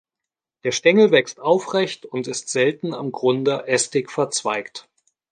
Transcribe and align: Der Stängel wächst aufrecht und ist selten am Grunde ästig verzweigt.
Der 0.63 0.71
Stängel 0.71 1.11
wächst 1.11 1.39
aufrecht 1.39 2.07
und 2.07 2.27
ist 2.27 2.49
selten 2.49 2.95
am 2.95 3.11
Grunde 3.11 3.67
ästig 3.67 4.09
verzweigt. 4.09 4.89